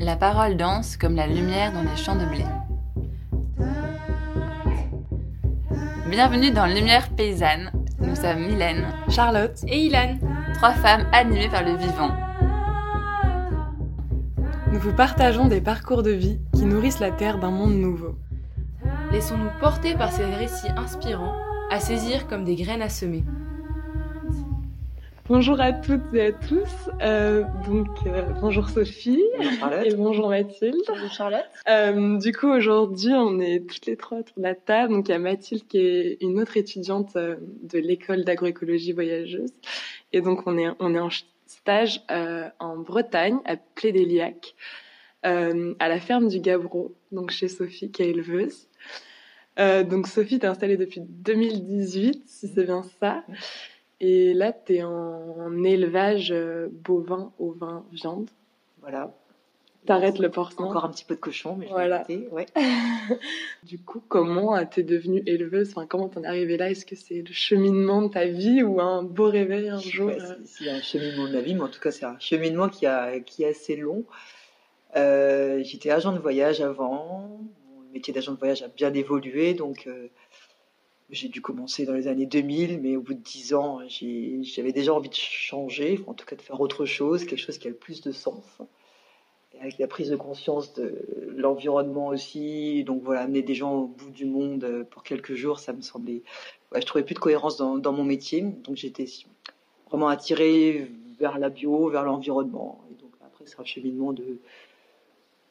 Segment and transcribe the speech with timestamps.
[0.00, 2.44] La parole danse comme la lumière dans les champs de blé.
[6.10, 7.70] Bienvenue dans Lumière paysanne.
[8.00, 10.18] Nous sommes Mylène, Charlotte et Ilan.
[10.54, 12.10] Trois femmes animées par le vivant.
[14.72, 18.16] Nous vous partageons des parcours de vie qui nourrissent la terre d'un monde nouveau.
[19.12, 21.36] Laissons-nous porter par ces récits inspirants
[21.70, 23.22] à saisir comme des graines à semer.
[25.26, 26.90] Bonjour à toutes et à tous.
[27.00, 29.22] Euh, donc euh, bonjour Sophie
[29.82, 30.76] et bonjour Mathilde.
[30.86, 31.46] Bonjour Charlotte.
[31.66, 34.92] Euh, du coup aujourd'hui on est toutes les trois autour de la table.
[34.92, 39.50] Donc il y a Mathilde qui est une autre étudiante euh, de l'école d'agroécologie voyageuse
[40.12, 41.08] et donc on est on est en
[41.46, 44.54] stage euh, en Bretagne à Plédéliac
[45.22, 48.68] à la ferme du Gabro donc chez Sophie qui est éleveuse.
[49.56, 53.24] donc Sophie t'es installée depuis 2018 si c'est bien ça.
[54.06, 58.28] Et là, tu es en, élevage euh, bovin, ovin, viande.
[58.82, 59.14] Voilà.
[59.86, 60.64] T'arrêtes le porcin.
[60.64, 62.06] Encore un petit peu de cochon, mais je voilà.
[62.30, 62.44] ouais.
[63.62, 65.70] du coup, comment t'es devenue éleveuse?
[65.70, 66.70] Enfin, Comment t'en es arrivée là?
[66.70, 70.34] Est-ce que c'est le cheminement de ta vie ou un beau réveil un jour euh?
[70.44, 73.20] C'est un cheminement de ma vie, mais en tout cas, c'est un cheminement qui, a,
[73.20, 74.04] qui est assez long.
[74.96, 77.40] Euh, J'étais agent de voyage avant.
[77.74, 80.08] Mon métier d'agent de voyage a bien évolué, donc euh,
[81.14, 84.92] j'ai dû commencer dans les années 2000, mais au bout de 10 ans, j'avais déjà
[84.92, 87.76] envie de changer, en tout cas de faire autre chose, quelque chose qui a le
[87.76, 88.44] plus de sens.
[89.60, 94.10] Avec la prise de conscience de l'environnement aussi, donc voilà, amener des gens au bout
[94.10, 96.22] du monde pour quelques jours, ça me semblait.
[96.74, 99.06] Je trouvais plus de cohérence dans, dans mon métier, donc j'étais
[99.88, 102.84] vraiment attirée vers la bio, vers l'environnement.
[102.90, 104.38] Et donc après, c'est un cheminement de,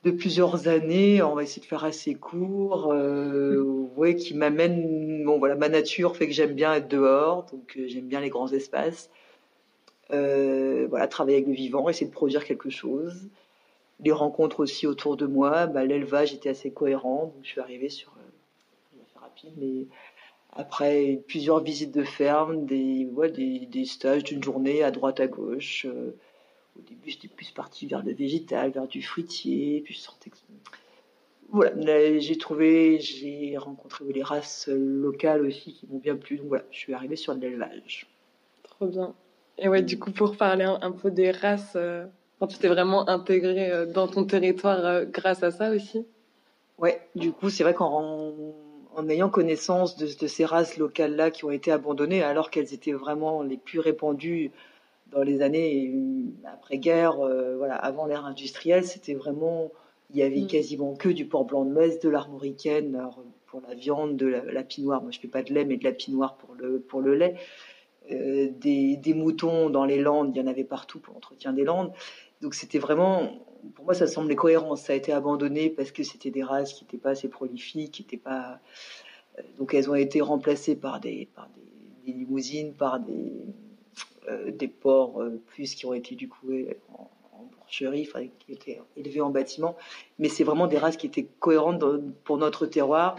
[0.03, 1.21] de plusieurs années.
[1.21, 2.91] On va essayer de faire assez court.
[2.93, 3.61] Euh,
[3.95, 5.23] ouais, qui m'amène.
[5.23, 8.29] Bon, voilà, ma nature fait que j'aime bien être dehors, donc euh, j'aime bien les
[8.29, 9.09] grands espaces.
[10.11, 13.29] Euh, voilà, travailler avec le vivant, essayer de produire quelque chose.
[14.01, 17.89] Les rencontres aussi autour de moi, bah, l'élevage était assez cohérent, donc je suis arrivée
[17.89, 18.09] sur.
[18.17, 19.85] Euh, rapide, mais
[20.51, 25.27] après plusieurs visites de ferme, des, ouais, des, des stages d'une journée à droite à
[25.27, 25.87] gauche.
[26.77, 30.37] Au début, j'étais plus partie vers le végétal, vers du fruitier, puis je sentais que...
[31.49, 36.63] Voilà, j'ai trouvé, j'ai rencontré les races locales aussi qui m'ont bien plu, donc voilà,
[36.71, 38.07] je suis arrivée sur l'élevage.
[38.63, 39.13] Trop bien.
[39.59, 42.05] Et ouais, du coup, pour parler un, peu des races, euh,
[42.49, 46.07] tu t'es vraiment intégrée euh, dans ton territoire euh, grâce à ça aussi?
[46.79, 48.33] Ouais, du coup, c'est vrai qu'en
[48.95, 52.93] en ayant connaissance de, de ces races locales-là qui ont été abandonnées alors qu'elles étaient
[52.93, 54.51] vraiment les plus répandues
[55.13, 59.71] dans les années euh, après-guerre, euh, voilà, avant l'ère industrielle, c'était vraiment,
[60.09, 60.47] il y avait mm.
[60.47, 62.99] quasiment que du porc blanc de Metz, de l'armoricaine
[63.47, 65.01] pour la viande, de la, pinoire.
[65.01, 67.35] Moi, je fais pas de lait, mais de la pinoire pour le pour le lait.
[68.11, 71.63] Euh, des, des, moutons dans les landes, il y en avait partout pour l'entretien des
[71.63, 71.93] landes.
[72.41, 73.29] Donc c'était vraiment,
[73.75, 74.75] pour moi, ça semblait cohérent.
[74.75, 78.01] Ça a été abandonné parce que c'était des races qui n'étaient pas assez prolifiques, qui
[78.01, 78.59] n'étaient pas.
[79.57, 83.53] Donc elles ont été remplacées par des, par des, des limousines, par des, euh,
[84.51, 86.51] des porcs euh, plus qui ont été du coup
[86.93, 88.07] en, en porcherie,
[88.39, 89.75] qui étaient élevés en bâtiment.
[90.19, 91.83] Mais c'est vraiment des races qui étaient cohérentes
[92.23, 93.17] pour notre terroir.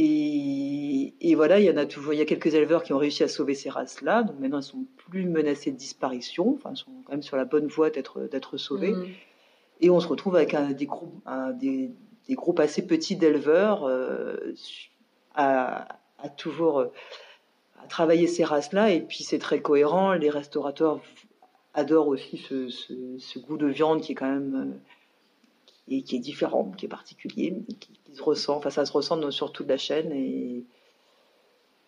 [0.00, 3.24] Et, voilà, il y en a toujours, il y a quelques éleveurs qui ont réussi
[3.24, 4.22] à sauver ces races-là.
[4.22, 6.54] Donc maintenant, elles sont plus menacées de disparition.
[6.54, 8.92] Enfin, elles sont quand même sur la bonne voie d'être d'être sauvées.
[8.92, 9.06] Mmh.
[9.80, 11.20] Et on se retrouve avec un, des groupes,
[11.58, 11.90] des,
[12.30, 14.54] groupes assez petits d'éleveurs euh,
[15.34, 16.86] à, à, toujours
[17.82, 18.90] à travailler ces races-là.
[18.90, 20.12] Et puis c'est très cohérent.
[20.14, 21.00] Les restaurateurs
[21.74, 24.80] adorent aussi ce, goût de viande qui est quand même
[25.88, 28.56] euh, qui est, différent, qui est particulier, qui, se ressent.
[28.56, 30.64] Enfin, ça se ressent sur toute la chaîne et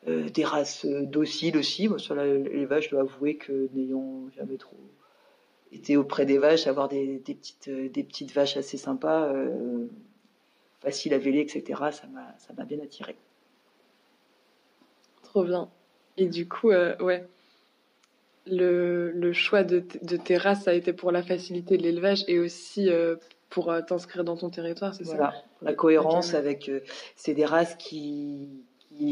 [0.09, 1.89] euh, des races dociles aussi.
[1.89, 4.77] Moi, sur l'élevage, je dois avouer que n'ayant jamais trop
[5.73, 9.87] été auprès des vaches, avoir des, petites, des petites vaches assez sympas, euh,
[10.81, 13.17] faciles à véler, etc., ça m'a bien attiré.
[15.23, 15.71] Trop bien.
[16.17, 17.27] Et du coup, euh, ouais,
[18.47, 22.25] le, le choix de, de, tes races, ça a été pour la facilité de l'élevage
[22.29, 23.17] et aussi euh,
[23.49, 25.33] pour euh, t'inscrire dans ton territoire, c'est voilà.
[25.33, 26.71] ça La cohérence avec.
[27.17, 28.49] c'est des races qui,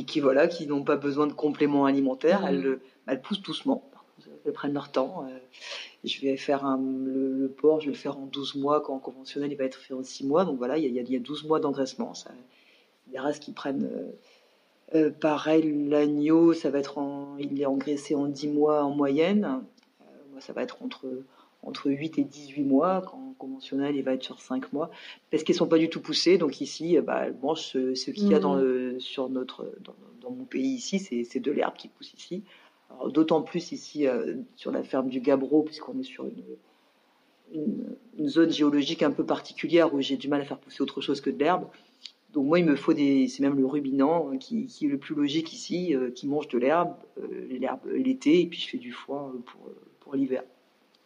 [0.06, 2.44] qui, voilà, qui n'ont pas besoin de compléments alimentaires.
[2.46, 2.80] Elles, mmh.
[3.08, 3.84] elles poussent doucement.
[4.44, 5.28] Elles prennent leur temps.
[6.04, 8.98] je vais faire un, le, porc, je vais le faire en 12 mois, quand en
[8.98, 10.44] conventionnel, il va être fait en 6 mois.
[10.44, 12.12] Donc voilà, il y a, il y a 12 mois d'engraissement.
[13.08, 13.88] Des races qui prennent
[14.94, 19.44] euh, pareil, l'agneau, ça va être en, il est engraissé en 10 mois en moyenne.
[20.00, 21.06] Euh, moi, ça va être entre,
[21.62, 23.02] entre 8 et 18 mois.
[23.02, 24.90] Quand conventionnel, il va être sur 5 mois.
[25.30, 26.38] Parce qu'ils ne sont pas du tout poussés.
[26.38, 30.30] Donc ici, euh, bah, elles mangent ce, qu'il y a dans le, sur notre, dans,
[30.30, 30.98] mon pays ici.
[30.98, 32.42] C'est de l'herbe qui pousse ici.
[33.08, 34.06] D'autant plus ici,
[34.56, 36.42] sur la ferme du Gabro, puisqu'on est sur une,
[38.18, 41.20] une, zone géologique un peu particulière où j'ai du mal à faire pousser autre chose
[41.20, 41.66] que de l'herbe.
[42.32, 45.14] Donc moi, il me faut des, c'est même le ruminant qui, qui, est le plus
[45.14, 46.94] logique ici, qui mange de l'herbe,
[47.48, 49.70] l'herbe l'été, et puis je fais du foin pour,
[50.00, 50.42] pour l'hiver.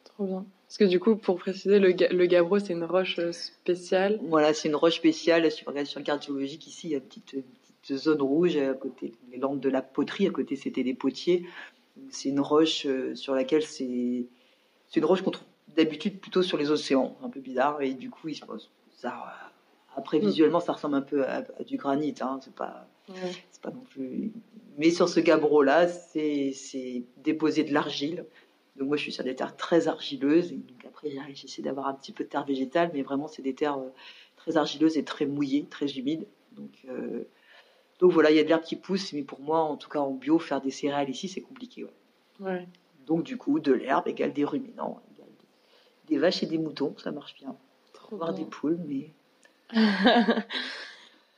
[0.05, 0.45] Trop bien.
[0.73, 4.19] Parce que du coup, pour préciser, le, le gabbro, c'est une roche spéciale.
[4.23, 5.51] Voilà, c'est une roche spéciale.
[5.53, 7.45] Si vous regardez sur la carte géologique, ici, il y a une petite,
[7.83, 10.27] petite zone rouge à côté, les landes de la poterie.
[10.27, 11.45] À côté, c'était des potiers.
[12.09, 14.25] C'est une roche euh, sur laquelle c'est,
[14.89, 15.47] c'est une roche qu'on trouve
[15.77, 17.19] d'habitude plutôt sur les océans.
[17.23, 17.83] Un peu bizarre.
[17.83, 18.71] Et du coup, il se pose.
[18.97, 19.52] Ça,
[19.97, 20.27] après, mm.
[20.27, 22.15] visuellement, ça ressemble un peu à, du granit.
[22.21, 22.39] Hein.
[22.43, 22.87] C'est pas,
[23.51, 24.33] c'est pas non plus.
[24.79, 28.25] Mais sur ce gabbro-là, c'est, c'est déposer de l'argile.
[28.77, 30.53] Donc moi, je suis sur des terres très argileuses.
[30.53, 33.55] Et donc après, j'essaie d'avoir un petit peu de terre végétale, mais vraiment, c'est des
[33.55, 33.91] terres euh,
[34.37, 36.27] très argileuses et très mouillées, très humides.
[36.53, 37.25] Donc, euh,
[37.99, 40.01] donc voilà, il y a de l'herbe qui pousse, mais pour moi, en tout cas
[40.01, 41.87] en bio, faire des céréales ici, c'est compliqué.
[42.41, 42.67] Ouais.
[43.07, 45.31] Donc du coup, de l'herbe égale des ruminants, égale
[46.09, 47.57] des, vaches et des moutons, ça marche bien.
[47.93, 49.11] Trop Voir des poules, mais...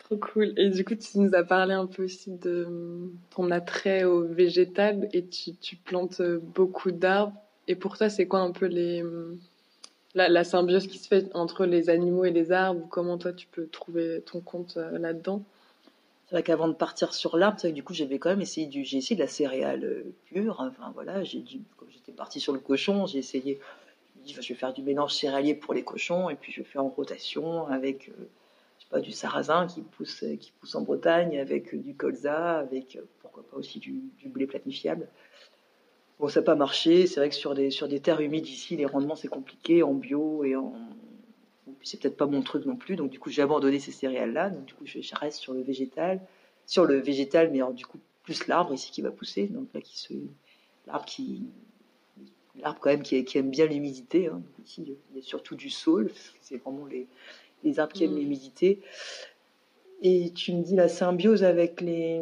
[0.00, 0.52] Trop cool.
[0.58, 5.08] Et du coup, tu nous as parlé un peu aussi de ton attrait au végétal
[5.12, 7.32] et tu, plantes beaucoup d'arbres.
[7.68, 9.02] Et pour toi, c'est quoi un peu les,
[10.14, 13.46] la, la, symbiose qui se fait entre les animaux et les arbres Comment toi, tu
[13.46, 15.42] peux trouver ton compte euh, là-dedans?
[16.26, 19.14] C'est vrai qu'avant de partir sur l'arbre, du coup, j'avais quand même essayé du, essayé
[19.14, 20.56] de la céréale euh, pure.
[20.60, 23.58] Enfin voilà, j'ai dit, quand j'étais parti sur le cochon, j'ai essayé.
[24.24, 26.88] Dit, je vais faire du mélange céréalier pour les cochons et puis je fais en
[26.88, 28.08] rotation avec.
[28.08, 28.24] Euh,
[29.00, 33.78] du sarrasin qui pousse, qui pousse en Bretagne, avec du colza, avec pourquoi pas aussi
[33.78, 35.08] du, blé planifiable.
[36.18, 37.06] Bon, ça n'a pas marché.
[37.06, 40.54] C'est vrai que sur des, terres humides ici, les rendements c'est compliqué en bio et
[40.56, 40.72] en.
[41.82, 42.96] c'est peut-être pas mon truc non plus.
[42.96, 44.50] Donc du coup, j'ai abandonné ces céréales-là.
[44.50, 46.20] Donc du coup, je, reste sur le végétal,
[46.66, 49.48] sur le végétal, mais du coup plus l'arbre ici qui va pousser.
[49.48, 50.14] Donc là, qui se,
[50.86, 51.46] l'arbre qui,
[52.60, 54.28] l'arbre quand même qui, aime bien l'humidité.
[54.28, 54.42] Hein.
[54.64, 56.10] Ici, il y a surtout du saule.
[56.40, 57.06] C'est vraiment les,
[57.62, 58.18] les arbres qui aiment mm.
[58.18, 58.80] l'humidité.
[60.02, 62.20] Et tu me dis la symbiose avec les,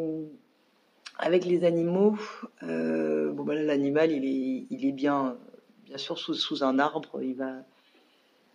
[1.17, 2.17] avec les animaux.
[2.63, 5.37] Euh, bon, ben l'animal, il est, il est bien,
[5.85, 7.21] bien sûr sous, sous un arbre.
[7.21, 7.55] Il va,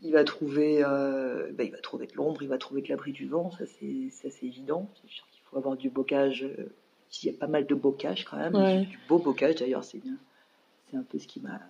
[0.03, 3.13] il va trouver, euh, ben, il va trouver de l'ombre, il va trouver de l'abri
[3.13, 3.51] du vent.
[3.51, 4.89] Ça, c'est, c'est évident.
[5.03, 6.47] C'est sûr qu'il faut avoir du bocage.
[7.23, 8.85] il y a pas mal de bocage quand même.
[8.87, 10.17] Du beau bocage d'ailleurs, c'est bien.
[10.91, 11.61] C'est un peu ce qui m'a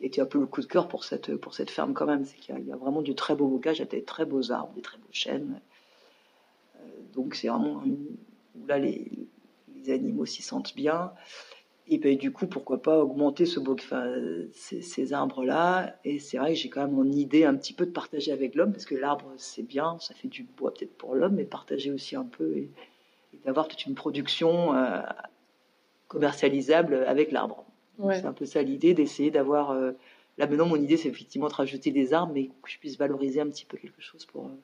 [0.00, 2.24] était un peu le coup de cœur pour cette, pour cette ferme quand même.
[2.24, 4.50] C'est qu'il y, a vraiment du très beau bocage, il y a des très beaux
[4.50, 5.60] arbres, des très beaux chênes.
[6.76, 9.10] Euh, donc c'est vraiment où là les,
[9.88, 11.12] animaux s'y sentent bien.
[11.88, 14.14] Et ben, du coup, pourquoi pas augmenter ce beau, enfin,
[14.52, 15.96] ces, arbres-là.
[16.04, 18.54] Et c'est vrai que j'ai quand même mon idée un petit peu de partager avec
[18.54, 21.90] l'homme, parce que l'arbre, c'est bien, ça fait du bois peut-être pour l'homme, mais partager
[21.90, 22.70] aussi un peu et,
[23.44, 25.00] d'avoir toute une production euh,
[26.06, 27.64] commercialisable avec l'arbre.
[28.12, 29.70] C'est un peu ça l'idée, d'essayer d'avoir.
[29.70, 29.92] Euh,
[30.38, 33.40] là maintenant, mon idée, c'est effectivement de rajouter des arbres, mais que je puisse valoriser
[33.40, 34.56] un petit peu quelque chose pour, euh,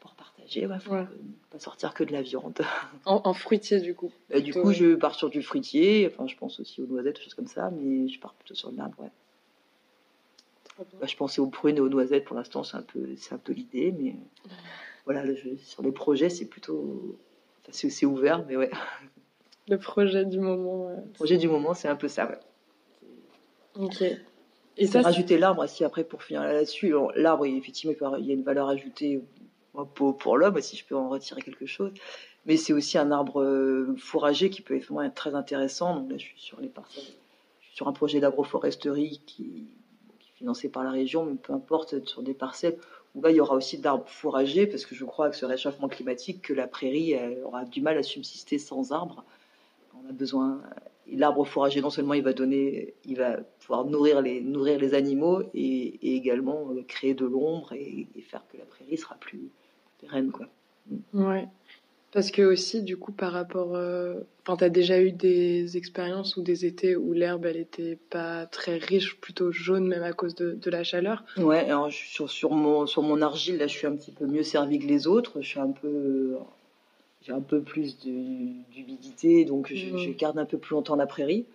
[0.00, 0.66] pour partager.
[0.66, 0.76] Ouais,
[1.50, 2.60] pas sortir que de la viande.
[3.04, 4.10] En, fruitier, du coup.
[4.30, 6.06] Bah, du coup, je pars sur du fruitier.
[6.06, 8.72] Enfin, je pense aussi aux noisettes, des choses comme ça, mais je pars plutôt sur
[8.72, 9.10] de l'arbre.
[10.78, 13.38] Bah, je pensais aux prunes et aux noisettes pour l'instant, c'est un peu, c'est un
[13.38, 14.16] peu l'idée, mais
[15.04, 15.24] voilà,
[15.58, 17.18] sur les projets, c'est plutôt,
[17.62, 18.70] enfin, c'est ouvert, mais ouais.
[19.68, 20.88] Le projet du moment.
[20.90, 22.38] Le projet du moment, c'est un peu ça, ouais.
[23.76, 24.04] Ok.
[24.78, 26.94] Et ça, rajouter l'arbre aussi après pour finir là-dessus.
[27.14, 29.22] L'arbre, effectivement, il y a une valeur ajoutée
[29.94, 31.92] pour, pour l'homme, si je peux en retirer quelque chose.
[32.46, 35.96] Mais c'est aussi un arbre euh, fourrager qui peut effectivement être très intéressant.
[35.96, 37.04] Donc là, je suis sur les parcelles.
[37.60, 39.66] Je suis sur un projet d'agroforesterie qui,
[40.18, 42.78] qui, est financé par la région, mais peu importe, sur des parcelles
[43.14, 45.88] où là, il y aura aussi d'arbres fourragers, parce que je crois que ce réchauffement
[45.88, 47.14] climatique, que la prairie
[47.44, 49.22] aura du mal à subsister sans arbres
[50.04, 50.62] on a besoin.
[51.10, 55.42] L'arbre fourrager, non seulement il va donner, il va pouvoir nourrir les, nourrir les animaux
[55.52, 59.50] et, également euh, créer de l'ombre et, faire que la prairie sera plus
[60.00, 60.46] pérenne, quoi.
[60.88, 61.24] Mm.
[61.24, 61.48] Ouais.
[62.12, 64.20] Parce que aussi, du coup, par rapport, euh...
[64.42, 68.76] enfin, t'as déjà eu des expériences ou des étés où l'herbe, elle était pas très
[68.76, 71.24] riche, plutôt jaune, même à cause de, de la chaleur?
[71.38, 71.60] Ouais.
[71.60, 74.78] Alors sur, sur mon sur mon argile, là, je suis un petit peu mieux servi
[74.78, 75.40] que les autres.
[75.40, 76.36] Je suis un peu
[77.22, 81.46] j'ai un peu plus d'humidité, donc je, garde un peu plus longtemps la prairie.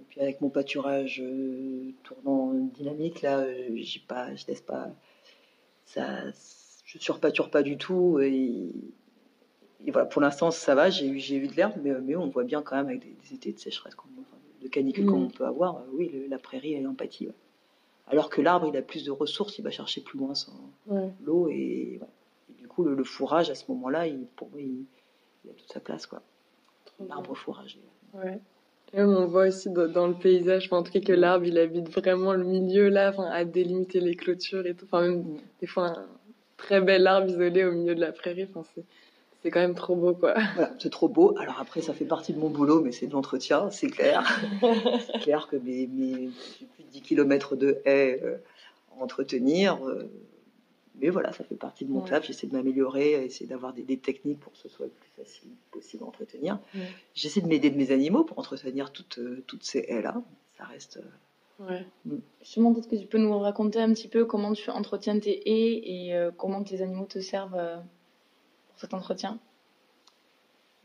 [0.00, 4.90] Et puis avec mon pâturage euh, tournant dynamique, là, euh, j'ai pas, je laisse pas,
[5.84, 6.30] ça,
[6.84, 8.18] je surpâture pas du tout.
[8.20, 8.72] Et,
[9.88, 12.62] voilà, pour l'instant, ça va, j'ai eu, eu de l'herbe, mais, mais, on voit bien
[12.62, 13.94] quand même avec des, étés de sécheresse,
[14.60, 15.26] de canicule comme mm.
[15.26, 17.28] on peut avoir, euh, oui, la prairie, elle empathie.
[18.08, 20.32] Alors que l'arbre, il a plus de ressources, il va chercher plus loin
[21.24, 22.00] l'eau et,
[22.58, 24.84] du coup, le, fourrage à ce moment-là, il, pour moi, il,
[25.44, 26.22] il a toute sa place, quoi.
[27.08, 27.80] L'arbre fourragé.
[28.14, 28.40] Ouais.
[28.94, 32.44] on voit aussi dans, le paysage, en tout cas que l'arbre il habite vraiment le
[32.44, 34.84] milieu là, à délimiter les clôtures et tout.
[34.84, 35.24] Enfin, même
[35.60, 36.06] des fois un
[36.56, 38.46] très bel arbre isolé au milieu de la prairie.
[38.54, 38.62] Enfin,
[39.42, 40.34] c'est quand même trop beau, quoi.
[40.54, 41.34] Voilà, c'est trop beau.
[41.38, 44.22] Alors après, ça fait partie de mon boulot, mais c'est de l'entretien, c'est clair.
[45.06, 48.36] c'est clair que mes, plus de 10 km de haies euh,
[48.92, 49.78] à entretenir.
[49.84, 50.04] Euh,
[51.00, 52.26] mais voilà, ça fait partie de mon taf.
[52.26, 56.04] J'essaie de m'améliorer, essayer d'avoir des, techniques pour que ce soit le plus facile possible
[56.04, 56.58] à entretenir.
[57.14, 60.22] J'essaie de m'aider de mes animaux pour entretenir toutes, euh, toutes ces haies-là.
[60.58, 61.00] Ça reste.
[61.58, 61.86] Ouais.
[62.04, 62.16] Mm.
[62.40, 65.80] Justement, peut-être que tu peux nous raconter un petit peu comment tu entretiens tes haies
[65.84, 67.82] et comment tes animaux te servent
[68.76, 69.38] cet entretien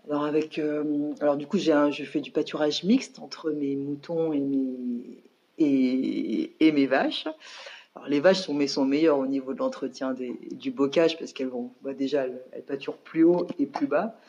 [0.10, 4.32] alors avec, euh, alors du coup j'ai je fais du pâturage mixte entre mes moutons
[4.32, 5.24] et mes
[5.58, 7.28] et, et mes vaches.
[7.98, 10.14] Alors les vaches sont mes sont meilleures au niveau de l'entretien
[10.52, 14.20] du bocage parce qu'elles vont bah, déjà elles, pâturent plus haut et plus bas.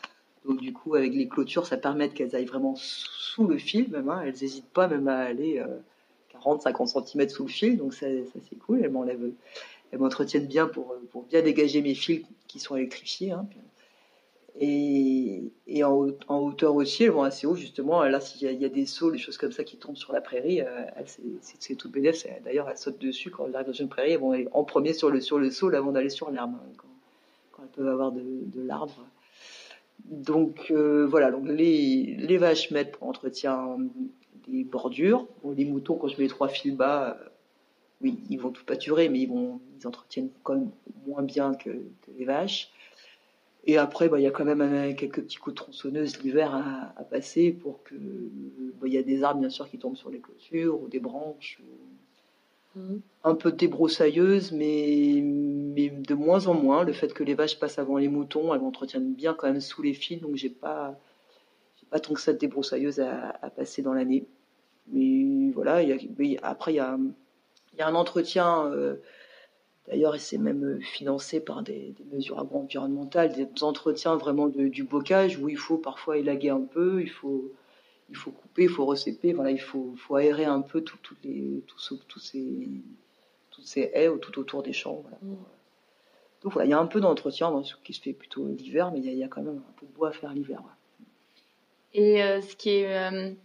[0.43, 4.09] Donc du coup avec les clôtures ça permet qu'elles aillent vraiment sous le fil même.
[4.09, 4.23] Hein.
[4.25, 5.63] Elles n'hésitent pas même à aller
[6.43, 8.07] 40-50 euh, cm sous le fil donc ça,
[8.49, 8.81] c'est cool.
[8.83, 13.33] Elles m'entretiennent bien pour, pour bien dégager mes fils qui sont électrifiés.
[13.33, 13.45] Hein.
[14.61, 18.03] Et, en, hauteur aussi, elles vont assez haut, justement.
[18.03, 20.61] Là, s'il y, a des sauts, des choses comme ça qui tombent sur la prairie,
[20.61, 20.85] euh,
[21.41, 22.25] c'est tout bénéf.
[22.43, 24.11] D'ailleurs, elles sautent dessus quand elles arrivent dans une prairie.
[24.11, 26.73] Elles vont aller en premier sur le, sur le saut avant d'aller sur l'herbe, hein,
[26.77, 28.21] quand, elles peuvent avoir de,
[28.55, 29.05] l'arbre.
[30.05, 33.77] Donc euh, voilà, donc les, les vaches mettent pour entretien
[34.47, 35.27] des bordures.
[35.55, 37.29] Les moutons, quand je mets les trois fils bas, euh,
[38.01, 40.71] oui, ils vont tout pâturer, mais ils, vont, ils entretiennent quand même
[41.05, 41.69] moins bien que,
[42.17, 42.71] les vaches.
[43.69, 46.55] Et après, bah, il y a quand même euh, quelques petits coups de tronçonneuse l'hiver
[46.97, 47.93] à, passer pour que.
[47.93, 50.99] Bah, il y a des arbres, bien sûr, qui tombent sur les clôtures ou des
[50.99, 51.61] branches.
[52.75, 53.01] Mhm.
[53.23, 56.83] Un peu de débroussailleuse, mais, mais de moins en moins.
[56.83, 59.83] Le fait que les vaches passent avant les moutons, elles m'entretiennent bien quand même sous
[59.83, 60.97] les fils, donc j'ai pas,
[61.91, 64.25] pas tant que ça de débroussailleuse à, passer dans l'année.
[64.87, 65.79] Mais voilà,
[66.41, 66.97] après, il y a
[67.73, 68.95] il y a un entretien, euh,
[69.89, 75.49] d'ailleurs, c'est même euh, financé par des, mesures environnementales, des entretiens vraiment du bocage où
[75.49, 77.51] il faut parfois élaguer un peu, il faut,
[78.09, 81.63] il faut couper, il faut recéper, voilà, il faut, faut aérer un peu tout, les,
[81.67, 81.99] tous ces,
[83.51, 85.03] toutes ces haies tout autour des champs.
[85.21, 85.33] Mm.
[86.41, 87.51] Donc voilà, il y a un peu d'entretien
[87.83, 90.09] qui se fait plutôt l'hiver, mais il y, a, quand même un peu de bois
[90.09, 90.61] à faire l'hiver.
[91.93, 93.35] Et euh, ce qui est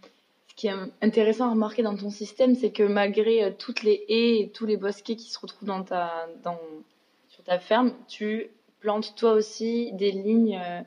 [0.55, 4.05] ce qui est intéressant à remarquer dans ton système, c'est que malgré euh, toutes les
[4.07, 5.83] haies et tous les bosquets qui se retrouvent
[7.27, 8.47] sur ta ferme, tu
[8.79, 10.81] plantes toi aussi des lignes euh,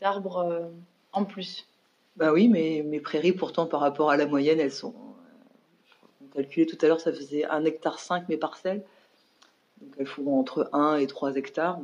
[0.00, 0.68] d'arbres euh,
[1.12, 1.66] en plus.
[2.16, 4.94] Bah oui, mais mes prairies, pourtant, par rapport à la moyenne, elles sont.
[6.22, 8.82] On calculait tout à l'heure, ça faisait 1 hectare 5 mes parcelles.
[9.82, 11.78] Donc elles font entre 1 et 3 hectares.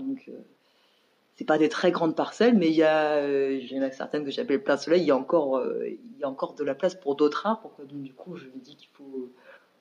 [1.37, 4.62] C'est pas des très grandes parcelles, mais il y a, euh, ai certaines que j'appelle
[4.62, 7.14] plein soleil, il y a encore, euh, il y a encore de la place pour
[7.14, 7.73] d'autres arbres.
[7.78, 9.31] Donc, du coup, je me dis qu'il faut,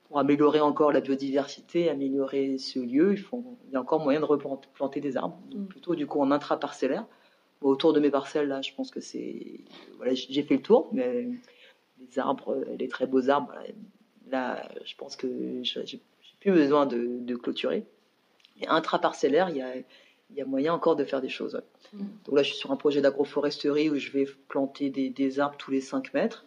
[0.10, 4.20] pour améliorer encore la biodiversité, améliorer ce lieu, il, faut, il y a encore moyen
[4.20, 5.40] de replanter des arbres.
[5.50, 5.68] Donc, mm.
[5.68, 7.08] plutôt, du coup, en intraparcellaire.
[7.62, 9.62] Bon, autour de mes parcelles, là, je pense que c'est,
[9.96, 11.26] voilà, j'ai fait le tour, mais
[12.02, 13.54] les arbres, les très beaux arbres,
[14.28, 16.02] là, je pense que j'ai
[16.42, 17.86] plus besoin de, de clôturer.
[18.60, 19.74] Et intraparcellaire, il y a,
[20.30, 21.62] il y a moyen encore de faire des choses.
[21.94, 22.04] Mm.
[22.26, 25.72] Donc là, je suis sur un projet d'agroforesterie où je vais planter des, arbres tous
[25.72, 26.46] les 5 mètres.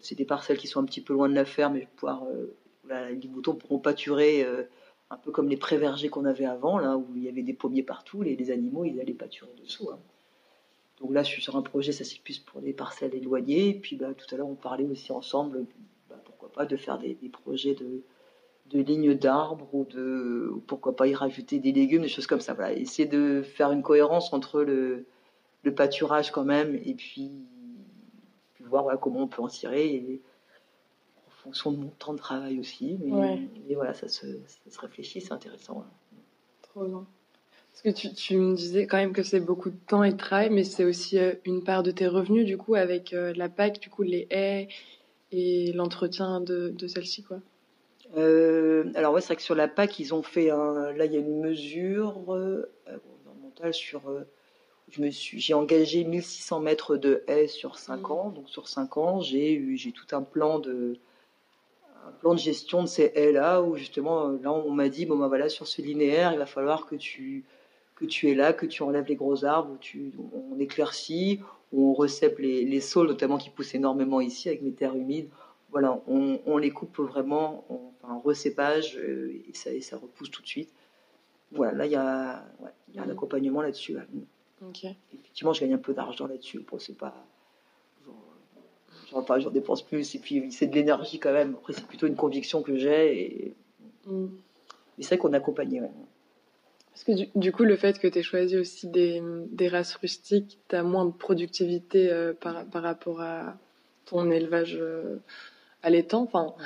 [0.00, 3.10] C'est des parcelles qui sont un petit peu loin de la ferme et pouvoir, euh,
[3.10, 4.62] les moutons pourront pâturer euh,
[5.10, 7.82] un peu comme les pré-vergers qu'on avait avant, là où il y avait des pommiers
[7.82, 9.90] partout, les, les animaux ils allaient pâturer dessous.
[9.90, 9.98] Hein.
[11.00, 13.70] Donc là, je suis sur un projet, ça c'est plus pour des parcelles éloignées.
[13.70, 15.66] Et puis bah, tout à l'heure, on parlait aussi ensemble,
[16.08, 18.02] bah, pourquoi pas, de faire des projets de,
[18.70, 22.54] de lignes d'arbres ou de pourquoi pas y rajouter des légumes, des choses comme ça.
[22.54, 25.06] Voilà, essayer de faire une cohérence entre le,
[25.62, 27.32] le pâturage quand même et puis,
[28.60, 30.20] voir comment on peut en tirer
[31.26, 32.98] en fonction de mon temps de travail aussi.
[33.00, 34.26] Mais, voilà, ça se,
[34.68, 35.84] se réfléchit, c'est intéressant.
[36.62, 37.06] Trop bien.
[37.72, 40.16] Parce que tu, tu, me disais quand même que c'est beaucoup de temps et de
[40.16, 43.48] travail, mais c'est aussi euh, une part de tes revenus, du coup, avec euh, la
[43.48, 44.68] PAC, du coup, les haies
[45.30, 47.40] et l'entretien de, de celle-ci, quoi.
[48.16, 51.12] Euh, alors ouais, c'est vrai que sur la PAC, ils ont fait un, là il
[51.12, 54.26] y a une mesure euh, environnementale sur, euh,
[54.88, 58.12] je me suis, j'ai engagé 1600 mètres de haies sur 5 mmh.
[58.12, 60.96] ans, donc sur 5 ans, j'ai eu, j'ai tout un plan de,
[62.06, 65.18] un plan de gestion de ces haies là où justement là on m'a dit bon
[65.18, 67.44] ben voilà sur ce linéaire il va falloir que tu
[67.96, 71.40] que tu es là, que tu enlèves les gros arbres, tu, on éclaircit,
[71.72, 75.28] on recèpe les, les saules notamment qui poussent énormément ici avec mes terres humides
[75.70, 77.64] voilà, on, les coupe vraiment,
[78.08, 80.70] en recépage, euh, et, ça, ça repousse tout de suite.
[81.52, 82.44] Voilà, là, il y a,
[82.96, 83.10] un mhm.
[83.10, 83.96] accompagnement là-dessus.
[85.14, 86.60] Effectivement, je gagne un peu d'argent là-dessus.
[86.60, 87.14] Bon, c'est pas.
[89.10, 90.14] j'en dépense plus.
[90.14, 91.54] Et puis, c'est de l'énergie quand même.
[91.54, 93.22] Après, c'est plutôt une conviction que j'ai.
[93.22, 93.54] Et...
[94.06, 94.26] Mm.
[94.96, 95.80] Mais c'est vrai qu'on accompagne.
[95.80, 95.90] Ouais.
[96.90, 99.22] Parce que du, du, coup, le fait que tu aies choisi aussi des,
[99.52, 103.56] des races rustiques, tu as moins de productivité euh, par, par, rapport à
[104.04, 105.18] ton élevage euh,
[105.82, 106.22] allaitant.
[106.22, 106.64] Enfin, Ouais.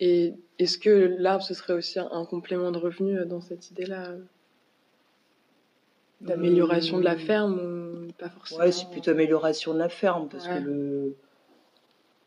[0.00, 4.10] Et est-ce que l'arbre, ce serait aussi un, complément de revenu euh, dans cette idée-là
[4.10, 4.18] euh,
[6.20, 10.28] D'amélioration de la Hum, ferme ou pas forcément Ouais, c'est plutôt amélioration de la ferme
[10.28, 10.54] parce Ouais.
[10.60, 11.16] que le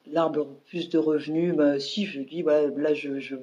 [0.07, 3.35] l'arbre plus de revenus, bah si je dis bah, là je, je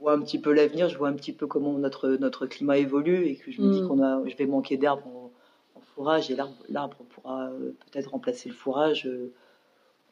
[0.00, 3.26] vois un petit peu l'avenir, je vois un petit peu comment notre notre climat évolue
[3.26, 3.88] et que je me dis Mm.
[3.88, 5.32] qu'on a je vais manquer d'herbe en,
[5.76, 9.32] en fourrage et l'arbre l'arbre pourra euh, peut-être remplacer le fourrage euh,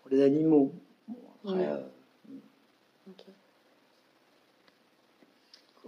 [0.01, 0.73] pour les animaux.
[1.09, 1.69] Bon, après, Ouais.
[1.69, 1.81] euh,
[3.11, 3.25] Ok.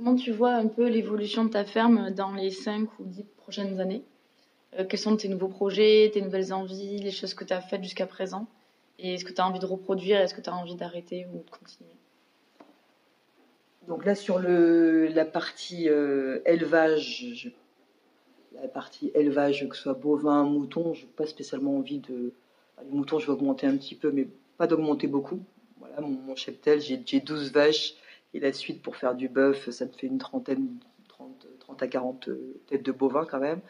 [0.04, 3.80] Comment tu vois un peu l'évolution de ta ferme dans les 5 ou 10 prochaines
[3.80, 4.02] années?
[4.78, 7.82] Euh, Quels sont tes nouveaux projets, tes nouvelles envies, les choses que tu as faites
[7.82, 8.46] jusqu'à présent?
[8.99, 10.20] Et est-ce que tu as envie de reproduire?
[10.20, 11.94] Est-ce que tu as envie d'arrêter ou de continuer?
[13.88, 17.50] Donc là, sur la partie euh, élevage,
[18.61, 22.34] la partie élevage, que ce soit bovin, mouton, je n'ai pas spécialement envie de.
[22.84, 25.40] Les moutons, je vais augmenter un petit peu, mais pas d'augmenter beaucoup.
[25.78, 27.94] Voilà, mon, mon cheptel, j'ai 12 vaches,
[28.34, 30.68] et la suite pour faire du bœuf, ça me fait une trentaine,
[31.08, 33.60] 30, 30 à 40 euh, têtes de bovins quand même.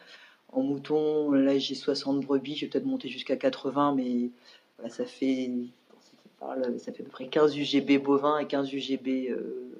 [0.51, 4.31] En mouton, là, j'ai 60 brebis, je vais peut-être monter jusqu'à 80, mais
[4.77, 5.51] voilà, ça fait.
[6.77, 9.71] Ça fait à peu près 15 UGB bovins et 15 UGB euh,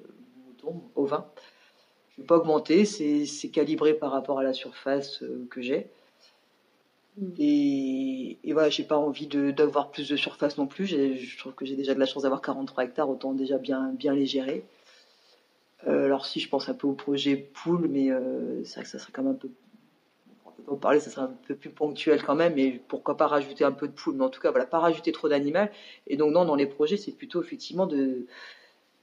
[0.47, 1.27] moutons, ovins.
[2.11, 5.61] Je ne vais pas augmenter, c'est c'est calibré par rapport à la surface euh, que
[5.61, 5.87] j'ai.
[7.17, 7.29] Mm.
[7.37, 10.85] Et, et voilà, j'ai pas envie d'avoir plus de surface non plus.
[10.87, 14.13] Je trouve que j'ai déjà de la chance d'avoir 43 hectares, autant déjà bien, bien
[14.13, 14.63] les gérer.
[15.87, 18.89] Euh, alors si je pense un peu au projet poule, mais euh, c'est vrai que
[18.89, 19.49] ça serait quand même un peu,
[20.45, 23.17] on peut pas en parler, ça serait un peu plus ponctuel quand même, mais pourquoi
[23.17, 25.71] pas rajouter un peu de poule, mais en tout cas, voilà, pas rajouter trop d'animal.
[26.07, 28.25] Et donc non, dans les projets, c'est plutôt effectivement de,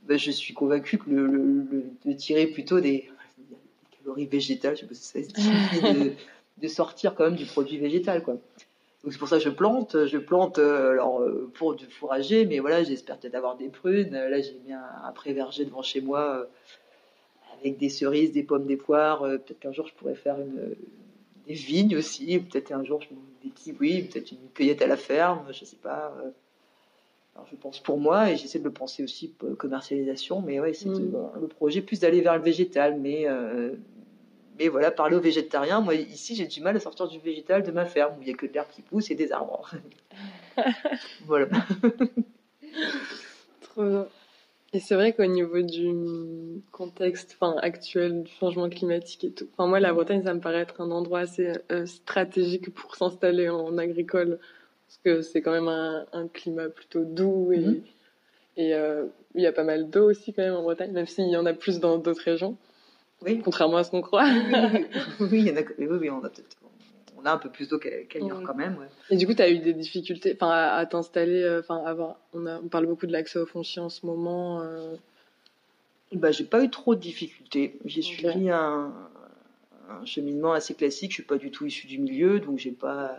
[0.02, 3.08] ben, je suis convaincue que le, le- le- de tirer plutôt des,
[3.38, 3.56] des
[3.98, 6.12] calories végétales, je sais pas si ça se dit, de,
[6.62, 8.34] de sortir quand même du produit végétal, quoi.
[9.02, 12.46] Donc c'est pour ça que je plante, je plante euh, alors euh, pour du fourrager,
[12.46, 14.12] mais voilà, j'espère peut-être avoir des prunes.
[14.12, 16.44] Là, j'ai mis un, un pré-verger devant chez moi euh,
[17.58, 19.22] avec des cerises, des pommes, des poires.
[19.22, 20.76] Peut-être qu'un jour je pourrais faire une,
[21.48, 22.38] des vignes aussi.
[22.38, 23.08] Peut-être un jour je
[23.42, 26.14] des kiwis, peut-être une cueillette à la ferme, je sais pas.
[27.34, 30.74] Alors je pense pour moi et j'essaie de le penser aussi pour commercialisation, mais ouais,
[30.74, 31.12] c'est Mm.
[31.40, 33.26] le projet plus d'aller vers le végétal, mais
[34.62, 37.72] mais voilà, parler aux végétariens, moi ici j'ai du mal à sortir du végétal de
[37.72, 39.68] ma ferme où il n'y a que de l'herbe qui pousse et des arbres.
[41.26, 41.48] voilà.
[43.62, 44.06] Trop bien.
[44.72, 49.68] Et c'est vrai qu'au niveau du contexte enfin, actuel, du changement climatique et tout, enfin,
[49.68, 53.76] moi, la Bretagne, ça me paraît être un endroit assez euh, stratégique pour s'installer en
[53.76, 54.38] agricole,
[54.86, 57.82] parce que c'est quand même un, un climat plutôt doux et Mhm.
[58.56, 61.28] et, euh, il y a pas mal d'eau aussi quand même en Bretagne, même s'il
[61.28, 62.56] y en a plus dans d'autres régions,
[63.24, 64.24] Oui, contrairement à ce qu'on croit.
[65.20, 66.56] oui, il y en a, oui, oui, on a peut-être,
[67.16, 68.44] on a un peu plus d'eau qu'ailleurs Mm.
[68.44, 68.76] quand même.
[68.78, 68.86] ouais.
[69.10, 72.16] Et du coup, tu as eu des difficultés enfin, à, à t'installer, euh, enfin, avoir,
[72.34, 74.60] on, a, on parle beaucoup de l'accès au foncier en ce moment.
[74.62, 74.96] euh,
[76.12, 77.78] Bah, j'ai pas eu trop de difficultés.
[77.84, 78.92] J'ai suivi un,
[79.88, 81.10] un cheminement assez classique.
[81.12, 83.18] Je suis pas du tout issu du milieu, donc j'ai pas,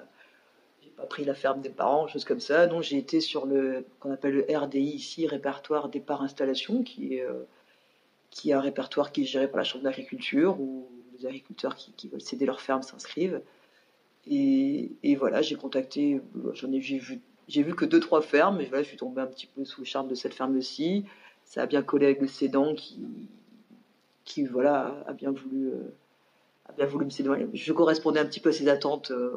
[0.83, 2.67] j'ai pas pris la ferme des parents, choses comme ça.
[2.67, 7.21] Donc j'ai été sur le qu'on appelle le RDI ici, répertoire départ installation, qui est
[7.21, 7.45] euh,
[8.33, 12.07] qui est un répertoire qui est géré par la chambre d'agriculture où les agriculteurs qui,
[12.07, 13.41] veulent céder leur ferme s'inscrivent.
[14.25, 16.19] Et, voilà, j'ai contacté,
[16.53, 19.21] j'en ai j'ai vu, j'ai vu que deux trois fermes, et voilà, je suis tombée
[19.21, 21.05] un petit peu sous le charme de cette ferme-ci.
[21.45, 23.05] Ça a bien collé avec le cédant qui,
[24.25, 25.93] qui voilà, a bien voulu, euh,
[26.67, 27.47] a bien voulu me céder.
[27.53, 29.35] Je correspondais un petit peu à ses attentes euh,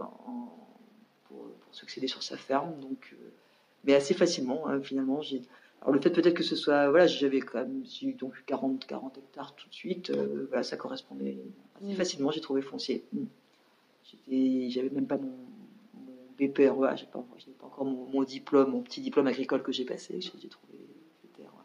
[1.24, 3.28] pour, pour succéder sur sa ferme, donc, euh,
[3.85, 5.20] mais assez facilement hein, finalement.
[5.87, 8.85] Alors le fait peut-être que ce soit, voilà, j'avais quand même, j'ai eu donc 40,
[8.88, 11.38] 40 hectares tout de suite, euh, voilà, ça correspondait
[11.77, 11.94] assez Mm.
[11.94, 12.31] facilement.
[12.33, 13.05] J'ai trouvé foncier.
[13.12, 13.25] Mm.
[14.68, 15.31] J'avais même pas mon,
[15.94, 17.25] mon BPR, voilà, j'ai pas,
[17.61, 20.20] pas encore mon, mon diplôme, mon petit diplôme agricole que j'ai passé.
[20.20, 20.75] J'ai, trouvé
[21.37, 21.55] terres.
[21.55, 21.62] ouais.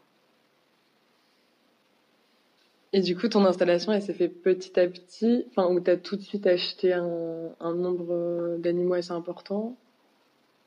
[2.92, 5.96] Et du coup, ton installation, elle s'est fait petit à petit, enfin, où tu as
[5.96, 9.76] tout de suite acheté un, un nombre d'animaux assez important,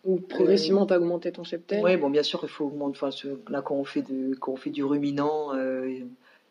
[0.06, 1.84] ou progressivement tu as augmenté ton cheptel.
[1.84, 2.98] Oui, bon, bien sûr, il faut augmenter.
[3.02, 3.10] Enfin,
[3.50, 6.00] là, quand on fait, de, quand on fait du ruminant, euh,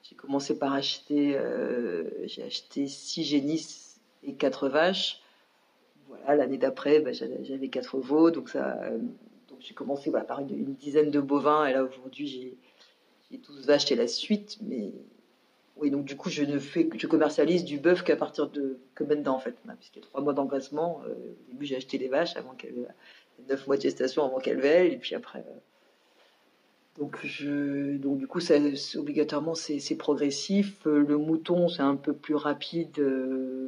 [0.02, 5.20] j'ai commencé par acheter, euh, j'ai acheté 6 génisses et 4 vaches.
[6.08, 8.98] Voilà, l'année d'après, bah, j'avais j'avais 4 veaux, donc ça, euh,
[9.48, 12.54] donc j'ai commencé voilà, par une, une dizaine de bovins, et là aujourd'hui j'ai
[13.30, 14.92] j'ai 12 vaches et la suite, mais
[15.76, 19.02] oui, donc du coup je ne fais, je commercialise du bœuf qu'à partir de que
[19.02, 21.02] maintenant en fait, puisqu'il y a 3 mois d'engraissement.
[21.06, 22.94] euh, au début j'ai acheté les vaches avant qu'elles
[23.48, 25.44] neuf mois de gestation avant qu'elle veille, et puis après.
[26.96, 28.54] Donc, je, donc du coup, ça,
[28.96, 30.84] obligatoirement, c'est progressif.
[30.84, 33.00] Le mouton, c'est un peu plus rapide,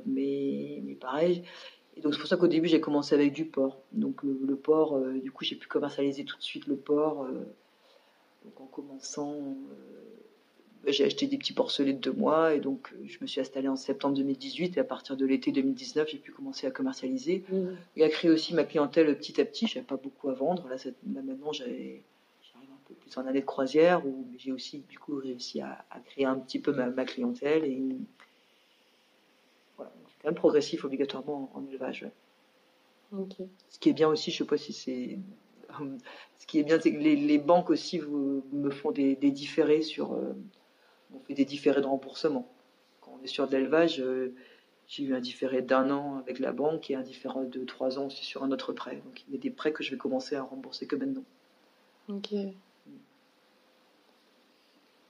[0.07, 1.43] mais, mais pareil.
[1.97, 3.79] Et donc c'est pour ça qu'au début j'ai commencé avec du porc.
[3.93, 7.25] Donc le, porc, euh, du coup j'ai pu commercialiser tout de suite le porc.
[7.25, 7.33] Euh,
[8.45, 9.55] donc en commençant, euh,
[10.93, 13.77] j'ai acheté des petits porcelets de deux mois et donc je me suis installée en
[13.77, 17.67] septembre 2018 et à partir de l'été 2019 j'ai pu commencer à commercialiser mmh.
[17.97, 19.67] et à créer aussi ma clientèle petit à petit.
[19.67, 20.69] J'avais pas beaucoup à vendre.
[20.69, 22.03] Là, maintenant j'arrive
[22.55, 26.25] un peu plus en année de croisière où j'ai aussi du coup réussi à, créer
[26.25, 27.97] un petit peu ma, ma clientèle et
[30.33, 32.07] progressif obligatoirement en, élevage.
[33.69, 35.19] Ce qui est bien aussi, je sais pas si c'est.
[36.39, 40.13] Ce qui est bien, c'est que les, banques aussi vous, me font des, différés sur.
[40.13, 40.33] Euh,
[41.15, 42.49] on fait des différés de remboursement.
[43.01, 44.35] Quand on est sur de l'élevage, euh,
[44.87, 48.07] j'ai eu un différé d'un an avec la banque et un différé de trois ans
[48.07, 49.03] aussi sur un autre prêt.
[49.05, 51.25] Donc il y a des prêts que je vais commencer à rembourser que maintenant.
[52.09, 52.33] Ok.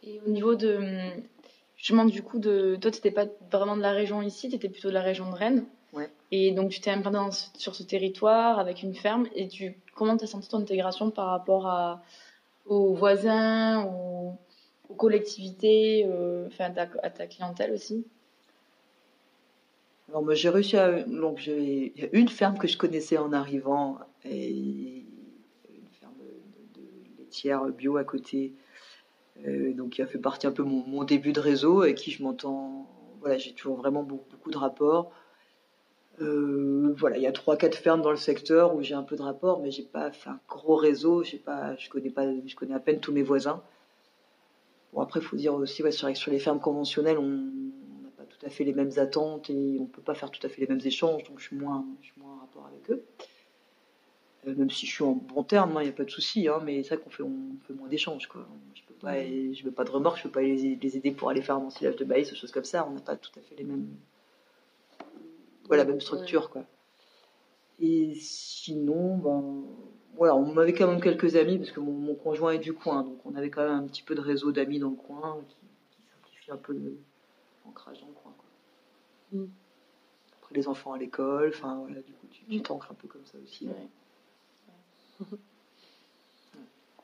[0.02, 0.80] Et au niveau de,
[1.76, 2.76] justement, du coup, de...
[2.80, 5.28] toi, tu n'étais pas vraiment de la région ici, tu étais plutôt de la région
[5.30, 5.64] de Rennes.
[5.92, 6.11] Ouais.
[6.30, 9.26] Et donc, tu t'es implanté sur ce territoire avec une ferme.
[9.35, 9.76] Et tu...
[9.94, 12.02] comment tu as senti ton intégration par rapport à...
[12.66, 14.15] aux voisins, aux,
[14.96, 16.72] collectivités, euh, enfin,
[17.03, 17.27] à, ta...
[17.27, 18.05] clientèle aussi
[20.09, 23.33] alors moi j'ai réussi à donc j'ai y a une ferme que je connaissais en
[23.33, 24.51] arrivant et
[25.68, 26.14] une ferme
[26.77, 26.83] de,
[27.18, 28.53] laitière bio à côté
[29.44, 32.11] euh, donc qui a fait partie un peu mon, mon début de réseau avec qui
[32.11, 32.88] je m'entends.
[33.20, 35.12] Voilà, j'ai toujours vraiment beaucoup, de rapports.
[36.20, 39.16] Euh, voilà, il y a trois, quatre fermes dans le secteur où j'ai un peu
[39.16, 41.22] de rapport, mais j'ai pas fait un gros réseau.
[41.44, 43.62] Pas, je connais pas, je connais à peine tous mes voisins.
[44.92, 48.25] Bon après, il faut dire aussi, ouais, sur, sur les fermes conventionnelles, on n'a pas
[48.25, 50.66] tout à fait les mêmes attentes et on peut pas faire tout à fait les
[50.66, 53.05] mêmes échanges, donc je suis moins, je suis moins en rapport avec eux.
[54.46, 56.49] Euh, même si je suis en bon terme, il hein, n'y a pas de souci,
[56.49, 58.46] hein, mais c'est vrai qu'on fait, on fait moins d'échanges, quoi
[59.03, 61.96] je veux pas de remorque, je veux pas les, aider pour aller faire un ensilage
[61.96, 62.87] de baïs, des choses comme ça.
[62.88, 63.88] On n'a pas tout à fait les mêmes,
[65.66, 66.64] voilà, la même structure, quoi.
[67.79, 69.64] Et sinon, ben,
[70.16, 73.18] voilà, on avait quand même quelques amis parce que mon, conjoint est du coin, donc
[73.24, 75.57] on avait quand même un petit peu de réseau d'amis dans le coin qui,
[76.11, 76.76] simplifie un peu
[77.64, 78.33] l'ancrage dans le coin.
[78.37, 79.38] Quoi.
[79.40, 79.48] Mm.
[80.40, 83.24] Après les enfants à l'école, enfin voilà, du coup tu, tu t'ancres un peu comme
[83.24, 83.68] ça aussi.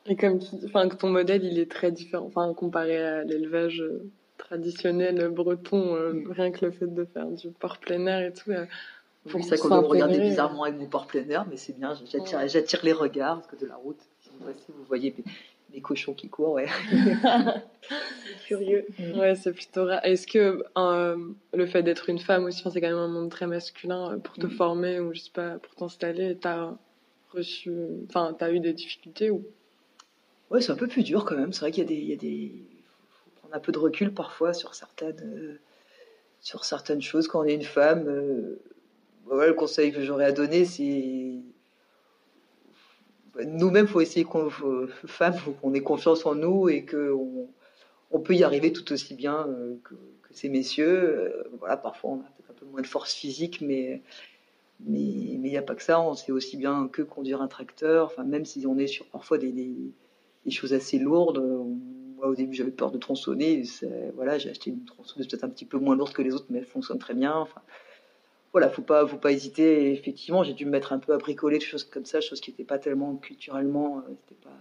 [0.05, 4.11] Et comme tu dis, ton modèle, il est très différent, enfin, comparé à l'élevage euh,
[4.37, 8.51] traditionnel breton, euh, rien que le fait de faire du porc plein air et tout.
[8.51, 8.65] Euh,
[9.31, 12.47] c'est ça qu'on me regarder bizarrement avec mon porc plein air, mais c'est bien, j'attire,
[12.47, 13.99] j'attire les regards, parce que de la route,
[14.39, 15.15] vous voyez
[15.71, 16.67] mes, cochons qui courent, ouais.
[18.45, 18.85] curieux.
[18.99, 19.19] Mm.
[19.19, 20.05] Ouais, c'est plutôt rare.
[20.05, 20.63] Est-ce que
[21.53, 24.45] le fait d'être une femme aussi, c'est quand même un monde très masculin pour te
[24.45, 24.51] mm.
[24.51, 26.71] former ou je sais pas, pour t'installer, t'as
[27.31, 27.71] reçu,
[28.07, 29.43] enfin, t'as eu des difficultés ou?
[30.51, 31.51] Ouais, c'est un peu plus dur quand même.
[31.51, 32.51] C'est vrai qu'il y a des, il y a des,
[33.09, 35.59] faut prendre un peu de recul parfois sur certaines, euh,
[36.41, 38.07] sur certaines choses quand on est une femme.
[38.07, 38.61] Euh,
[39.31, 41.39] le conseil que j'aurais à donner, c'est
[43.35, 44.49] bah, nous-mêmes, faut essayer qu'on,
[45.73, 47.47] ait confiance en nous et qu'on
[48.11, 49.95] on peut y arriver tout aussi bien euh, que,
[50.31, 51.45] ces messieurs.
[51.59, 54.01] voilà, parfois on a peut-être un peu moins de force physique, mais
[54.87, 56.01] il n'y a pas que ça.
[56.01, 58.07] On sait aussi bien que conduire un tracteur.
[58.07, 59.93] Enfin, même si on est sur parfois des
[60.49, 61.37] choses assez lourdes.
[62.17, 63.63] Moi, au début, j'avais peur de tronçonner.
[64.15, 66.59] Voilà, j'ai acheté une tronçonneuse peut-être un petit peu moins lourde que les autres, mais
[66.59, 67.47] elle fonctionne très bien.
[68.53, 69.91] Voilà, faut pas, faut pas hésiter.
[69.91, 72.51] effectivement, j'ai dû me mettre un peu à bricoler, des choses comme ça, choses qui
[72.51, 74.55] n'étaient pas tellement culturellement, euh, c'était pas,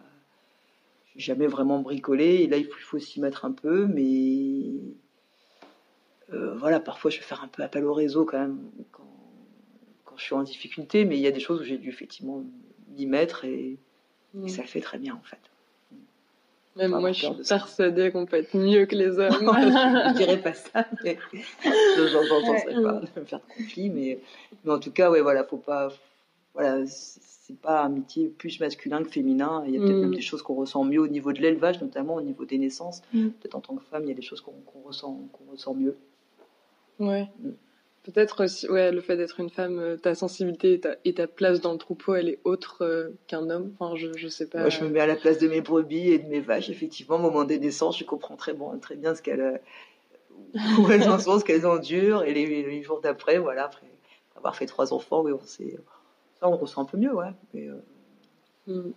[1.15, 2.37] jamais vraiment bricolé.
[2.43, 4.73] Et là, il faut, s'y mettre un peu, mais
[6.33, 8.59] euh, voilà, parfois, je vais faire un peu appel au réseau quand même
[8.93, 9.07] quand,
[10.07, 12.43] quand je suis en difficulté, mais il y a des choses où j'ai dû effectivement
[12.97, 13.79] m'y mettre et, et
[14.35, 14.49] mm.
[14.49, 15.52] ça le fait très bien en fait.
[16.77, 19.31] Même moi, je suis persuadée qu'on peut être mieux que les hommes.
[19.41, 21.19] je dirais pas ça, mais
[21.65, 24.21] de temps en temps, pas de me faire de conflit, mais,
[24.65, 25.93] mais en tout cas, ouais, voilà, faut pas,
[26.55, 29.65] voilà, c'est pas un métier plus masculin que féminin.
[29.67, 30.15] Il y a peut-être même mm.
[30.15, 33.03] des choses qu'on ressent mieux au niveau de l'élevage, notamment au niveau des naissances.
[33.13, 33.29] Mm.
[33.29, 34.55] Peut-être en tant que femme, il y a des choses qu'on
[34.85, 35.97] ressent, qu'on ressent mieux.
[36.99, 37.29] Ouais.
[37.41, 37.51] Mm.
[38.05, 41.71] Peut-être aussi, ouais, le fait d'être une femme, euh, ta sensibilité et ta, place dans
[41.73, 43.77] le troupeau, elle est autre euh, qu'un homme.
[43.79, 44.59] Enfin, je, je sais pas.
[44.59, 46.69] Moi, je me mets à la place de mes brebis et de mes vaches.
[46.69, 49.57] Effectivement, au moment des naissances, je comprends très, bon, très bien ce qu'elles, euh,
[50.81, 52.25] où elles en sont, ce qu'elles endurent.
[52.25, 53.87] Et les, jours d'après, voilà, après
[54.35, 55.79] avoir fait trois enfants, oui, on sait,
[56.41, 57.31] ça, on ressent un peu mieux, ouais.
[57.55, 57.69] Mais,
[58.67, 58.73] mm.
[58.73, 58.95] Un homme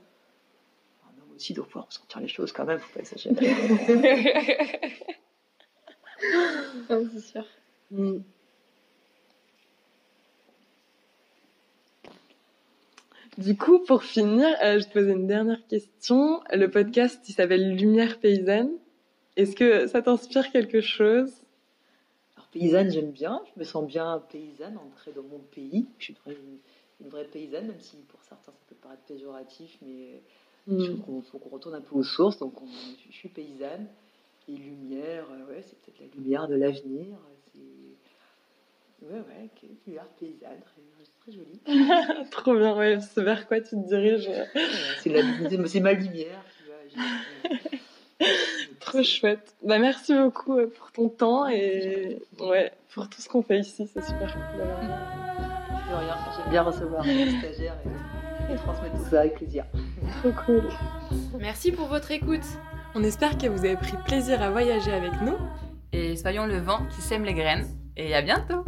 [1.36, 3.36] aussi doit pouvoir ressentir les choses quand même, faut pas exagérer.
[6.90, 7.46] c'est sûr.
[7.92, 8.22] Mm.
[13.38, 16.42] Du coup, pour finir, euh, je te posais une dernière question.
[16.54, 18.72] Le podcast, il s'appelle Lumière paysanne.
[19.36, 21.34] Est-ce que ça t'inspire quelque chose?
[22.38, 23.42] Alors, paysanne, j'aime bien.
[23.54, 25.86] Je me sens bien paysanne, ancrée dans mon pays.
[26.00, 26.34] Je suis une,
[27.02, 30.22] une vraie paysanne, même si pour certains ça peut paraître péjoratif, mais
[30.68, 30.80] Hmm.
[30.80, 32.40] il faut qu'on retourne un peu aux sources.
[32.40, 32.66] Donc, on-
[33.12, 33.86] je suis paysanne.
[34.48, 37.06] Et lumière, euh, ouais, c'est peut-être la lumière de l'avenir.
[40.20, 40.82] Paysanne, très,
[41.22, 41.62] très jolie.
[42.32, 42.98] Trop bien, ouais.
[43.02, 44.30] C'est vers quoi tu te diriges
[45.02, 46.44] c'est la- c'est- c'est ma lumière.
[46.58, 47.06] tu vois,
[47.70, 47.80] j'ai-
[48.80, 49.56] Trop chouette.
[49.64, 53.90] Bah, merci beaucoup euh, pour ton temps et ouais, pour tout ce qu'on fait ici.
[53.94, 54.58] C'est super cool.
[54.58, 57.78] d'avoir- De rien, j'aime bien recevoir les stagiaires
[58.50, 59.66] et, et transmettre tout ça avec plaisir.
[60.22, 60.64] Trop cool.
[61.40, 62.46] Merci pour votre écoute.
[62.96, 65.36] On espère que vous avez pris plaisir à voyager avec nous.
[65.92, 67.68] Et soyons le vent qui sème les graines.
[67.98, 68.64] Et à bientôt